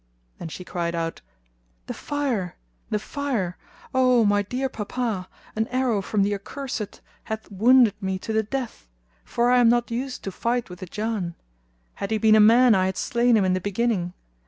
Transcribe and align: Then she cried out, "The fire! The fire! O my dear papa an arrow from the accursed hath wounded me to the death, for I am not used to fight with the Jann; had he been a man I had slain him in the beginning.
Then 0.39 0.47
she 0.47 0.63
cried 0.63 0.95
out, 0.95 1.21
"The 1.85 1.93
fire! 1.93 2.55
The 2.89 2.97
fire! 2.97 3.55
O 3.93 4.25
my 4.25 4.41
dear 4.41 4.67
papa 4.67 5.29
an 5.55 5.67
arrow 5.67 6.01
from 6.01 6.23
the 6.23 6.33
accursed 6.33 7.01
hath 7.25 7.51
wounded 7.51 7.93
me 8.01 8.17
to 8.17 8.33
the 8.33 8.41
death, 8.41 8.87
for 9.23 9.51
I 9.51 9.59
am 9.59 9.69
not 9.69 9.91
used 9.91 10.23
to 10.23 10.31
fight 10.31 10.71
with 10.71 10.79
the 10.79 10.87
Jann; 10.87 11.35
had 11.93 12.09
he 12.09 12.17
been 12.17 12.33
a 12.35 12.39
man 12.39 12.73
I 12.73 12.87
had 12.87 12.97
slain 12.97 13.37
him 13.37 13.45
in 13.45 13.53
the 13.53 13.61
beginning. 13.61 14.13